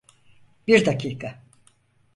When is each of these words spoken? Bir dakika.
Bir 0.67 0.85
dakika. 0.85 1.43